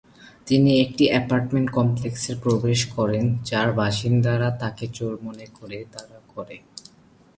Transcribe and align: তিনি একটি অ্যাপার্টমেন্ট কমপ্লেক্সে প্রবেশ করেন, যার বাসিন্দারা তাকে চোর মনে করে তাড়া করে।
তিনি 0.47 0.71
একটি 0.81 1.03
অ্যাপার্টমেন্ট 1.09 1.67
কমপ্লেক্সে 1.71 2.33
প্রবেশ 2.43 2.79
করেন, 2.95 3.25
যার 3.43 3.69
বাসিন্দারা 3.73 4.49
তাকে 4.59 4.85
চোর 4.93 5.13
মনে 5.23 5.45
করে 5.57 5.77
তাড়া 5.93 6.19
করে। 6.33 6.57